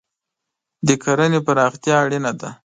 [0.87, 2.49] د کرهنې پراختیا اړینه ده.